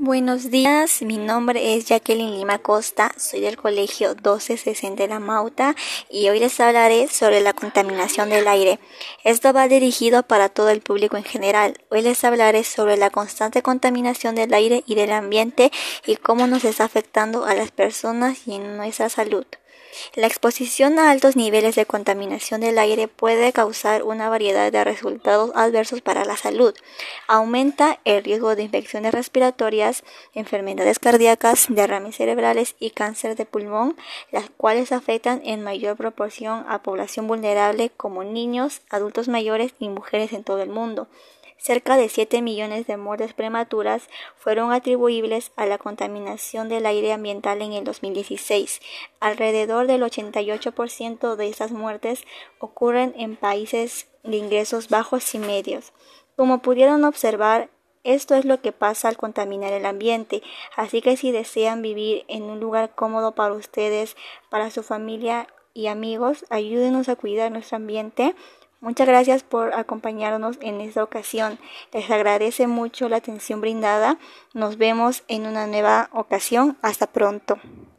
Buenos 0.00 0.52
días, 0.52 1.02
mi 1.02 1.16
nombre 1.16 1.74
es 1.74 1.86
Jacqueline 1.86 2.36
Lima 2.36 2.60
Costa, 2.60 3.12
soy 3.16 3.40
del 3.40 3.56
colegio 3.56 4.10
1260 4.10 5.02
de 5.02 5.08
la 5.08 5.18
Mauta 5.18 5.74
y 6.08 6.28
hoy 6.28 6.38
les 6.38 6.60
hablaré 6.60 7.08
sobre 7.08 7.40
la 7.40 7.52
contaminación 7.52 8.30
del 8.30 8.46
aire. 8.46 8.78
Esto 9.24 9.52
va 9.52 9.66
dirigido 9.66 10.22
para 10.22 10.50
todo 10.50 10.68
el 10.68 10.82
público 10.82 11.16
en 11.16 11.24
general. 11.24 11.78
Hoy 11.90 12.02
les 12.02 12.22
hablaré 12.22 12.62
sobre 12.62 12.96
la 12.96 13.10
constante 13.10 13.60
contaminación 13.60 14.36
del 14.36 14.54
aire 14.54 14.84
y 14.86 14.94
del 14.94 15.10
ambiente 15.10 15.72
y 16.06 16.14
cómo 16.14 16.46
nos 16.46 16.64
está 16.64 16.84
afectando 16.84 17.44
a 17.44 17.54
las 17.54 17.72
personas 17.72 18.46
y 18.46 18.54
en 18.54 18.76
nuestra 18.76 19.08
salud. 19.08 19.46
La 20.14 20.26
exposición 20.26 20.98
a 20.98 21.10
altos 21.10 21.36
niveles 21.36 21.74
de 21.74 21.86
contaminación 21.86 22.60
del 22.60 22.78
aire 22.78 23.08
puede 23.08 23.52
causar 23.52 24.02
una 24.02 24.28
variedad 24.28 24.70
de 24.70 24.84
resultados 24.84 25.50
adversos 25.54 26.00
para 26.00 26.24
la 26.24 26.36
salud. 26.36 26.74
Aumenta 27.26 27.98
el 28.04 28.24
riesgo 28.24 28.54
de 28.56 28.64
infecciones 28.64 29.12
respiratorias, 29.12 30.04
enfermedades 30.34 30.98
cardíacas, 30.98 31.66
derrames 31.68 32.16
cerebrales 32.16 32.76
y 32.78 32.90
cáncer 32.90 33.36
de 33.36 33.46
pulmón, 33.46 33.96
las 34.30 34.50
cuales 34.50 34.92
afectan 34.92 35.40
en 35.44 35.62
mayor 35.62 35.96
proporción 35.96 36.64
a 36.68 36.82
población 36.82 37.26
vulnerable 37.26 37.90
como 37.96 38.24
niños, 38.24 38.80
adultos 38.90 39.28
mayores 39.28 39.72
y 39.78 39.88
mujeres 39.88 40.32
en 40.32 40.44
todo 40.44 40.62
el 40.62 40.70
mundo. 40.70 41.08
Cerca 41.58 41.96
de 41.96 42.08
7 42.08 42.40
millones 42.40 42.86
de 42.86 42.96
muertes 42.96 43.34
prematuras 43.34 44.08
fueron 44.36 44.72
atribuibles 44.72 45.50
a 45.56 45.66
la 45.66 45.76
contaminación 45.76 46.68
del 46.68 46.86
aire 46.86 47.12
ambiental 47.12 47.60
en 47.62 47.72
el 47.72 47.82
2016. 47.82 48.80
Alrededor 49.18 49.88
del 49.88 50.02
88% 50.02 51.34
de 51.34 51.48
estas 51.48 51.72
muertes 51.72 52.22
ocurren 52.60 53.12
en 53.16 53.34
países 53.34 54.06
de 54.22 54.36
ingresos 54.36 54.88
bajos 54.88 55.34
y 55.34 55.40
medios. 55.40 55.92
Como 56.36 56.62
pudieron 56.62 57.04
observar, 57.04 57.70
esto 58.04 58.36
es 58.36 58.44
lo 58.44 58.62
que 58.62 58.70
pasa 58.70 59.08
al 59.08 59.16
contaminar 59.16 59.72
el 59.72 59.84
ambiente, 59.84 60.42
así 60.76 61.02
que 61.02 61.16
si 61.16 61.32
desean 61.32 61.82
vivir 61.82 62.24
en 62.28 62.44
un 62.44 62.60
lugar 62.60 62.94
cómodo 62.94 63.34
para 63.34 63.54
ustedes, 63.54 64.16
para 64.48 64.70
su 64.70 64.84
familia 64.84 65.48
y 65.74 65.88
amigos, 65.88 66.46
ayúdenos 66.50 67.08
a 67.08 67.16
cuidar 67.16 67.50
nuestro 67.50 67.76
ambiente 67.76 68.36
Muchas 68.80 69.08
gracias 69.08 69.42
por 69.42 69.74
acompañarnos 69.74 70.56
en 70.60 70.80
esta 70.80 71.02
ocasión. 71.02 71.58
Les 71.92 72.08
agradece 72.10 72.68
mucho 72.68 73.08
la 73.08 73.16
atención 73.16 73.60
brindada. 73.60 74.18
Nos 74.54 74.78
vemos 74.78 75.24
en 75.26 75.46
una 75.46 75.66
nueva 75.66 76.10
ocasión. 76.12 76.78
Hasta 76.80 77.08
pronto. 77.08 77.58